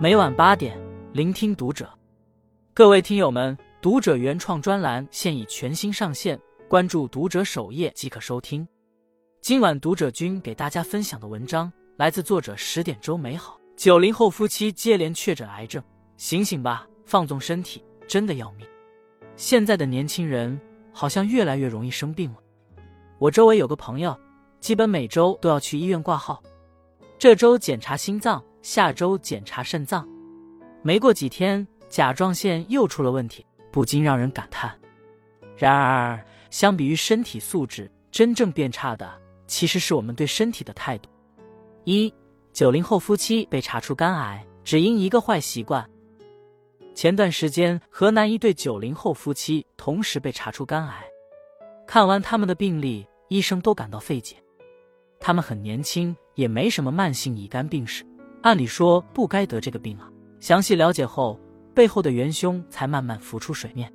[0.00, 0.80] 每晚八点，
[1.12, 1.90] 聆听读者。
[2.72, 8.64] 各位听友们，读者原创专栏现已全新上线，关注读者首页即可收听。
[9.40, 13.58] 今晚读者君给大家分享的文章来自作者十点周美好。
[13.76, 15.82] 九零后夫妻接连确诊癌症，
[16.16, 18.64] 醒醒吧，放纵身体真的要命。
[19.34, 20.56] 现在的年轻人
[20.92, 22.36] 好像越来越容易生病了。
[23.18, 24.16] 我周围有个朋友，
[24.60, 26.40] 基本每周都要去医院挂号，
[27.18, 28.40] 这周检查心脏。
[28.68, 30.06] 下周检查肾脏，
[30.82, 34.70] 没过几天，甲状腺又出了问题，不禁让人感叹。
[35.56, 39.10] 然而，相比于身体素质，真正变差的
[39.46, 41.08] 其实是我们对身体的态度。
[41.84, 42.12] 一
[42.52, 45.88] 九零后夫妻被查出肝癌，只因一个坏习惯。
[46.94, 51.02] 前段时间，河南一对九零后夫妻同时被查出肝癌，
[51.86, 54.36] 看完他们的病历，医生都感到费解。
[55.18, 58.04] 他们很年轻，也没什么慢性乙肝病史。
[58.42, 60.08] 按理说不该得这个病啊！
[60.38, 61.38] 详细了解后，
[61.74, 63.92] 背后的元凶才慢慢浮出水面。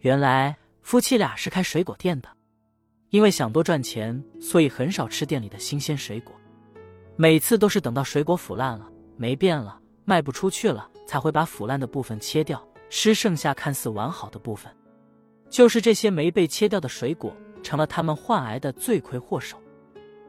[0.00, 2.28] 原来夫妻俩是开水果店的，
[3.08, 6.34] 因为想多赚钱，所以很少吃店里的新鲜水果。
[7.16, 14.70] 每次都是等到水果腐烂了、没变了、卖不出去了，才会把腐烂的部分切掉，吃剩下看似完好的部分。
[15.48, 19.56] 就是这些没被切掉的水果，成了他们患癌的罪魁祸首。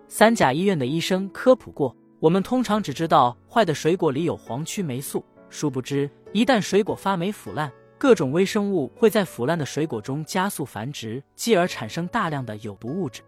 [0.08, 1.94] 三甲医院的医生科普过。
[2.24, 13.22] 我们通常只知道坏的水果里有黄曲霉素，殊不知一旦水果发霉腐烂，各种微生物会在腐烂的水果中加速繁殖，继而产生大量的有毒物质。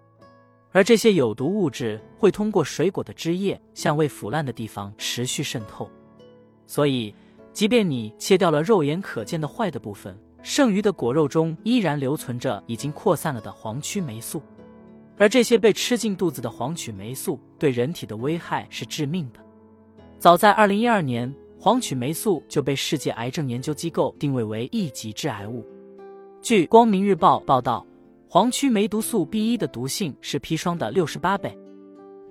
[0.72, 5.92] 而这些有毒物质会通过水果的汁液向未腐烂的地方持续渗透。
[6.66, 7.14] 所以，
[7.52, 14.42] 即便你切掉了肉眼可见的坏的部分，剩余的果肉中依然留存着已经扩散了的黄曲霉素。
[15.18, 19.40] 而这些被吃进肚子的黄曲霉素对人体的危害是致命的。
[20.20, 25.66] 早在二零一二年，黄曲霉素就被世界癌症研究机构定位为一级致癌物。
[26.42, 27.86] 据《光明日报》报道，
[28.28, 31.58] 黄曲霉毒素 B 一的毒性是砒霜的六十八倍，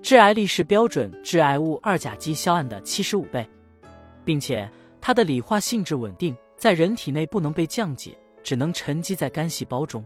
[0.03, 3.48] 致癌力是标准致癌物二甲基硝胺的七十五倍，
[4.25, 4.70] 并且
[5.00, 10.04] 它的理化性质稳定，在人体内不能被降解，只能沉积在肝细胞中。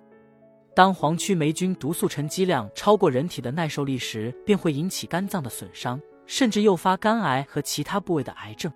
[0.78, 8.72] 当黄曲霉菌毒素沉积量超过人体的耐受力时，便会引起肝脏的损伤，甚至诱发肝癌和其他部位的癌症。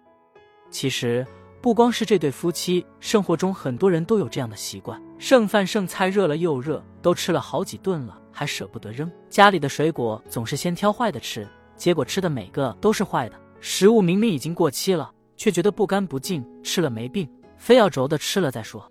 [0.69, 1.25] 其实，
[1.61, 9.09] 不光是这对夫妻，生活中很多人都有这样的习惯：剩饭剩菜热了又热，都吃了好几顿了，还舍不得扔。
[9.31, 13.41] 家里的水果总是先挑坏的吃，结果吃的每个都是坏的。
[13.61, 18.91] 食物明明已经过期了，却觉得不干不净，吃了没病，非要轴的吃了再说。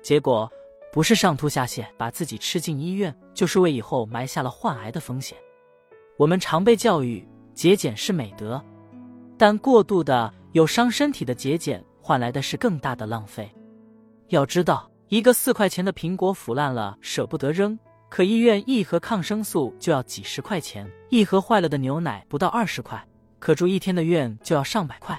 [0.00, 0.50] 结果。
[0.98, 5.38] 不是上吐下泻，把自己吃进医院，就是为以后埋下了患癌的风险。
[6.16, 8.60] 我们常被教育节俭是美德，
[9.38, 13.48] 但过度的有伤身体的节俭，换来的是更大的浪费。
[14.30, 23.00] 要知道，一个四块钱的苹果腐烂了舍不得扔，可医院一盒抗生素就要几十块钱；一盒坏了的牛奶不到二十块，
[23.38, 25.16] 可住一天的院就要上百块。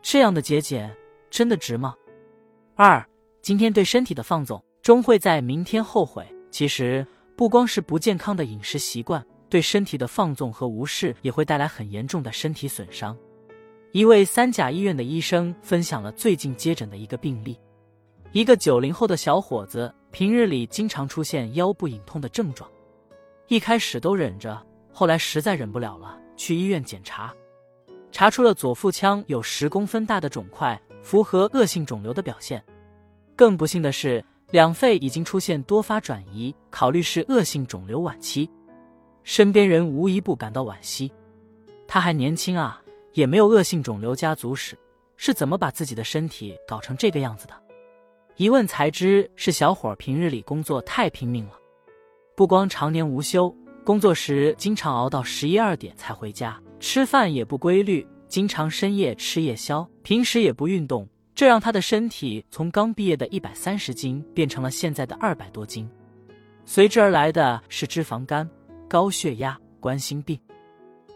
[0.00, 0.96] 这样的节俭
[1.28, 1.92] 真的值吗？
[2.76, 3.04] 二，
[3.40, 4.64] 今天对身体的放纵。
[4.82, 6.26] 终会在明天后悔。
[6.50, 7.06] 其实，
[7.36, 13.16] 不光是不健康的饮食习惯，对身体的放纵和无视也会带来很严重的身体损伤。
[13.92, 17.58] 一位三甲医院的医生分享了最近接诊的一个病例：
[18.32, 22.68] 一个九零后的小伙子，平日里经常出现腰部隐痛的症状，
[23.46, 24.60] 一开始都忍着，
[24.92, 27.32] 后来实在忍不了了，去医院检查，
[28.10, 32.62] 查出了左腹腔有十公分大的肿块，符合恶性肿瘤的表现。
[33.36, 34.22] 更不幸的是。
[34.52, 38.50] 两肺已经出现多发转移，考虑是恶性肿瘤晚期，
[39.24, 41.10] 身边人无一不感到惋惜。
[41.88, 42.82] 他还年轻啊，
[43.14, 44.76] 也没有恶性肿瘤家族史，
[45.16, 47.54] 是怎么把自己的身体搞成这个样子的？
[48.36, 51.52] 一问才知，是小伙平日里工作太拼命了，
[52.36, 53.54] 不光常年无休，
[53.84, 61.08] 工作时经常熬到十一二点才回家，吃饭也不规律，经常深夜吃夜宵，平时也不运动。
[61.34, 65.88] 这让他的身体从刚毕业的一百三十斤变成了现在的二百多斤，
[66.66, 68.48] 随之而来的是脂肪肝、
[68.88, 70.38] 高血压、冠心病。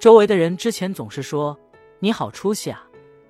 [0.01, 1.59] 周围的人之前总是说
[2.01, 2.83] ：“你好出息啊，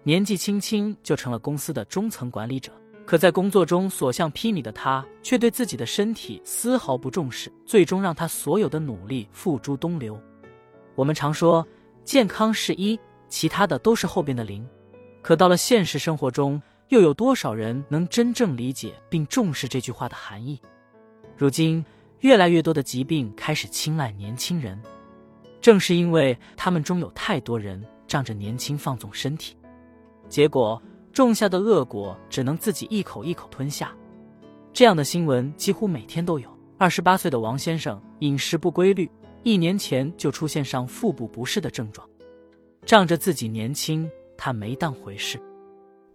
[0.05, 2.73] 年纪轻轻就成了公司的中层管理者。”
[3.05, 10.21] 可在工作中所向披靡的他，却对自己的身体丝毫不重视，最终让他所有的努力付诸东流。
[10.97, 11.65] 我们常说
[12.05, 12.99] 健康是一，
[13.29, 14.69] 其他的都是后边的零，
[15.23, 16.61] 可到了现实生活中。
[16.89, 20.61] 又有多少人能真正理解并重视这句话的含义？
[21.37, 21.85] 如今，
[22.21, 24.81] 越来越多的疾病开始青睐年轻人，
[25.61, 29.57] 正是因为他们中有太多人仗着年轻放纵身体。
[30.29, 30.81] 结果
[31.13, 33.93] 种下的恶果只能自己一口一口吞下。
[34.73, 36.49] 这样的新闻几乎每天都有。
[36.79, 39.11] 二十八岁的王先生饮食不规律，
[39.43, 42.07] 一年前就出现上腹部不适的症状。
[42.85, 45.41] 仗着自己年轻，他没当回事，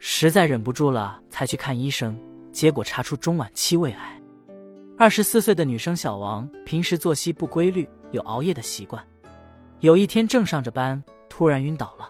[0.03, 2.19] 实在忍不住了才去看医生，
[2.51, 4.19] 结果查出中晚期胃癌。
[4.98, 9.01] 二十四岁的女生小王平时作息不规律，有熬夜的习惯。
[9.80, 12.09] 有一天正上着班，突然晕倒了，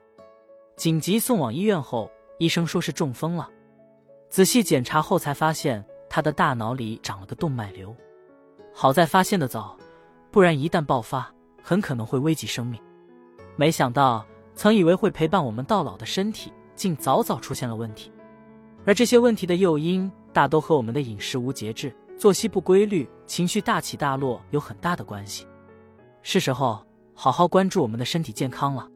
[0.77, 2.09] 紧急送往医院后，
[2.39, 3.49] 医生说是中风了。
[4.29, 5.85] 仔细检查后才发现。
[6.13, 7.95] 他的大脑里长了个动脉瘤，
[8.73, 9.77] 好在发现的早，
[10.29, 11.33] 不然一旦爆发，
[11.63, 12.77] 很可能会危及生命。
[13.55, 18.11] 没想到，曾以为会陪伴我们到老的身体，竟早早出现了问题。
[18.85, 25.45] 而这些问题的诱因，大都和我们的饮食无节制、作息不规律、情绪大起大落有很大的关系。
[26.21, 26.83] 是时候
[27.13, 28.87] 好好关注我们的身体健康了。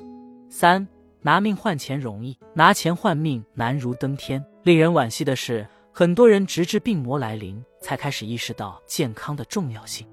[0.50, 0.88] 三
[1.22, 4.44] 拿命换钱容易，拿钱换命难如登天。
[4.64, 5.68] 令人惋惜的是。
[5.98, 10.06] 很多人直至病魔来临，才开始意识到健康的重要性。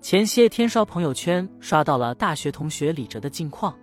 [0.00, 3.78] 前些天刷朋友圈，刷到了大学同学李哲的近况，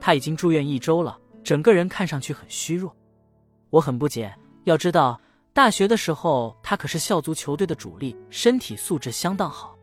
[0.00, 2.94] 他已经住院一周了，整个人看上去很虚弱。
[3.70, 4.34] 我很不解，
[4.64, 5.20] 要知道
[5.52, 9.76] 大学的时候他可是校足球队的主力，身体素质相当好。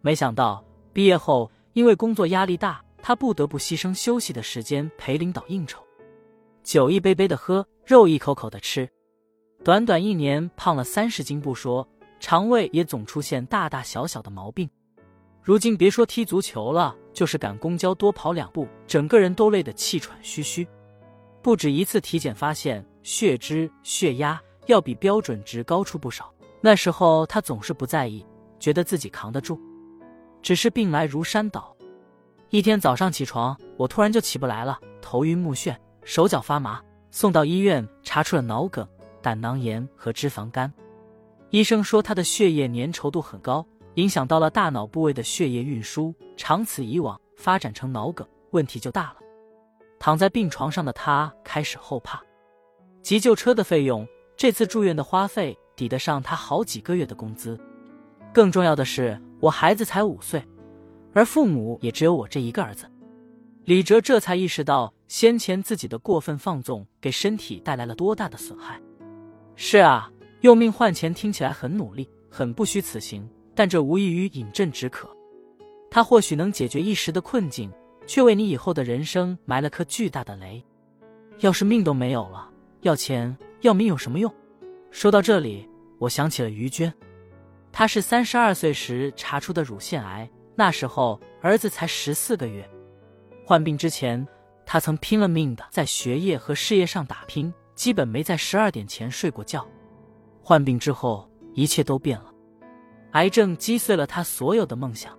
[0.00, 5.82] 没想到毕业后，因为工作压力大，他不得不牺牲休息的时间陪领导应酬，
[6.62, 8.88] 酒一杯杯的喝，肉一口口的吃。
[9.64, 14.68] 短短一年胖了三十斤不说，肠胃也总出现大大小小的毛病。
[15.40, 20.66] 如今别说踢足球了，就是赶公交多跑两步，整个人都累得气喘吁吁。
[21.42, 26.32] 不止一次体检发现血脂、血压要比标准值高出不少。
[26.60, 28.24] 那时候他总是不在意，
[28.60, 29.60] 觉得自己扛得住。
[30.40, 31.76] 只是病来如山倒，
[32.50, 36.80] 一天早上起床，我突然就起不来了，头晕目眩，手脚发麻，
[37.10, 38.86] 送到医院查出了脑梗。
[39.20, 40.72] 胆囊炎和脂肪肝，
[41.50, 49.21] 医生说他的血液粘稠度很高，影响到了大脑部位的血液运输，长此以往发展成脑梗，问题就大了。
[50.02, 52.20] 躺在病床上的他开始后怕，
[53.02, 54.04] 急救车的费用，
[54.36, 57.56] 这次住院的花费抵得上他好几个月的工资。
[58.34, 60.44] 更重要的是，我孩子才五岁，
[61.14, 62.90] 而父母也只有我这一个儿子。
[63.64, 68.82] 李哲这才意识到，先前自己的过分放纵给身体带来了多大的损害。
[69.54, 70.10] 是啊，
[70.40, 75.08] 用命换钱听起来很努力，很不虚此行，但这无异于饮鸩止渴。
[75.88, 77.70] 他或许能解决一时的困境，
[78.06, 80.64] 却为你以后的人生埋了颗巨大的雷。
[81.38, 82.48] 要是命都没有了，
[82.82, 84.32] 要钱要命有什么用？
[84.90, 85.68] 说到这里，
[85.98, 86.92] 我想起了于娟，
[87.72, 92.68] 她是三十二岁时查出的乳腺癌，那时候儿子才十四个月。
[93.46, 94.26] 患病之前，
[94.64, 97.52] 她曾拼了命的在学业和事业上打拼。
[97.74, 99.66] 基本没在十二点前睡过觉。
[100.42, 102.30] 患病之后，一切都变了。
[103.12, 105.18] 癌症击碎了他所有的梦想，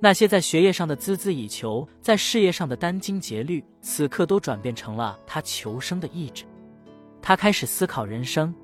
[0.00, 6.44] 那些在学业上的孜孜以求，在事业上的殚精竭虑，此刻都转变成了他求生的意志。
[7.20, 8.54] 他开始思考人生，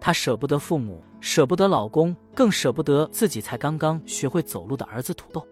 [0.00, 5.46] 他舍不得父母，舍不得老公，更舍不得自己才刚刚学会走路的儿子土豆。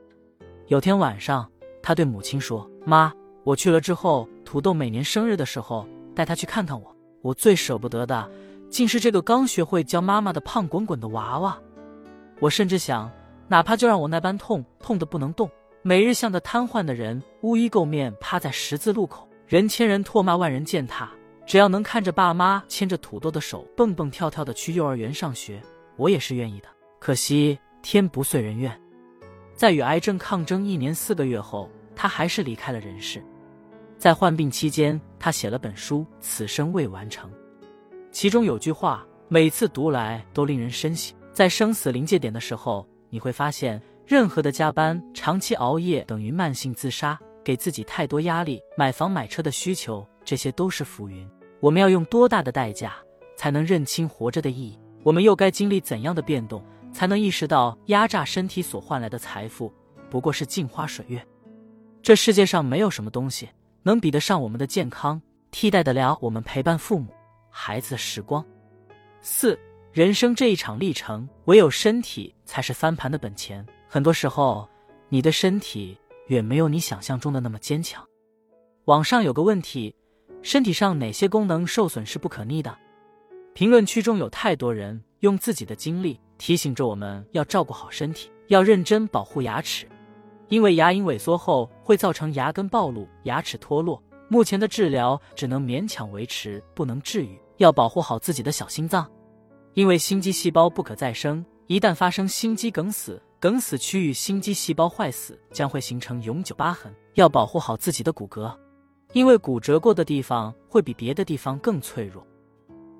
[0.69, 1.51] 有天晚上，
[1.83, 3.13] 他对母亲说：“妈，
[3.45, 8.31] 我去了之后，土豆每年生日的时候。”带他去看看我，我最舍不得的，
[8.69, 11.59] 竟是这个刚学会叫妈妈的胖滚滚的娃娃。
[12.39, 13.11] 我甚至想，
[13.53, 15.47] 哪怕就让我那般痛，痛得不能动，
[15.83, 21.11] 每日像个瘫痪的人，乌衣垢面趴在十字路口，人千人唾骂，万人践踏，
[21.45, 25.61] 只要能看着爸妈牵着土豆的手，蹦蹦跳跳的去幼儿园上学，
[25.99, 26.69] 我也是愿意的。
[26.99, 28.75] 可惜天不遂人愿，
[29.55, 33.23] 在与癌症抗争一年四个月后，他还是离开了人世。
[33.99, 37.31] 在患病期间，他写了本书《此生未完成》，
[38.11, 41.15] 其中有句话，每次读来都令人深省。
[41.35, 51.29] 在生死临界点的时候，你会发现，任何的加班、长期熬夜等于慢性自杀，给自己太多压力，买房买车的需求，这些都是浮云。
[51.61, 52.95] 我们要用多大的代价，
[53.37, 54.79] 才能认清活着的意义？
[55.03, 59.71] 我们又该经历怎样的变动，才能意识到压榨身体所换来的财富，
[60.09, 61.23] 不过是镜花水月？
[62.03, 63.47] 这世界上没有什么东西。
[63.83, 67.13] 能比得上我们的健康，替代得了我们陪伴父母、
[67.51, 68.43] 孩子的时光。
[69.21, 69.59] 四，
[69.93, 73.63] 人生这一场历程，唯有身体才是翻盘的本钱。
[73.87, 74.67] 很多时候，
[75.11, 75.95] 你的身体
[76.29, 78.03] 远没有你想象中的那么坚强。
[78.87, 79.95] 网上有个问题：
[80.41, 82.75] 身体上哪些功能受损是不可逆的？
[83.53, 89.87] 评论区中有太多人用自己的经历提醒着我们要照顾好身体，要认真保护牙齿。
[90.49, 97.39] 因为牙龈萎缩后会造成牙根暴露、牙齿脱落，目前的治疗只能勉强维持，不能治愈。
[97.59, 99.07] 要保护好自己的小心脏，
[99.75, 106.95] 因为心肌细胞不可再生，一旦发生心肌梗死，梗死区域心肌细胞坏死将会形成永久疤痕。
[107.15, 108.55] 要保护好自己的骨骼，
[109.13, 112.27] 因为骨折过的地方会比别的地方更脆弱。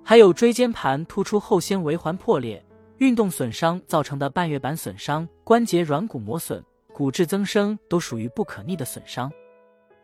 [0.05, 2.63] 还有椎间盘突出后纤维环破裂、
[2.99, 6.63] 运动损伤造成的半月板损伤、关节软骨磨损、
[6.93, 9.33] 骨质增生，都属于不可逆的损伤。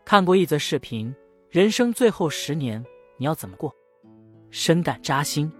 [0.04, 1.14] 看过一则视频，
[1.50, 2.82] 人生最后十年
[3.18, 3.74] 你要怎么过？
[4.50, 5.52] 深感扎心。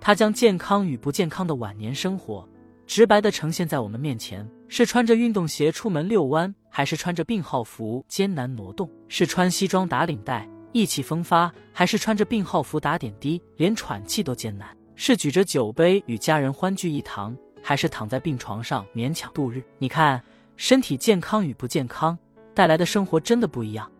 [0.00, 2.48] 他将健康与不健康的晚年生活
[2.86, 8.88] 直白的呈现在我们面前：是穿着运动鞋出门遛弯，还是穿着病号服艰难挪动？
[9.08, 10.48] 是穿西装打领带？
[10.72, 19.62] 意气风发，还是穿着病号服打点滴，连喘气都艰难；是举着酒杯与家人欢聚一堂，还是躺在病床上勉强度日？
[19.78, 20.22] 你看，
[20.56, 22.16] 身体健康与不健康
[22.54, 23.90] 带来的生活真的不一样。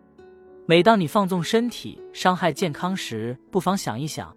[0.65, 4.35] 每当你放纵身体伤害健康时，不妨想一想，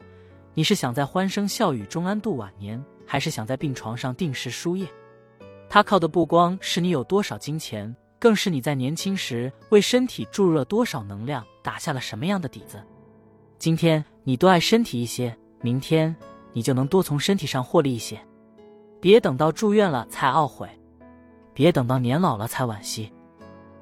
[0.54, 4.86] 你是想在欢声笑语中安度晚年，还是想在病床上定时输液？
[5.68, 7.94] 它靠的不光是你有多少金钱。
[8.18, 12.80] 更是你在年轻时为身体注入了多少能量，打下了什么样的底子。
[13.58, 16.14] 今天你多爱身体一些，明天
[16.52, 18.16] 你就能多从身体上获利一些。
[19.00, 20.68] 别等到住院了才懊悔，
[21.52, 23.12] 别等到年老了才惋惜。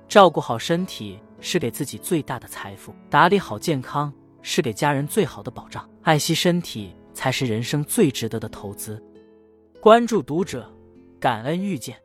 [0.09, 4.11] 照顾好身体是给自己最大的财富，打理好健康
[4.41, 5.87] 是给家人最好的保障。
[6.03, 9.03] 爱惜身体才是人生最值得的投资。
[9.81, 10.71] 关注读者，
[11.19, 11.97] 感恩遇见。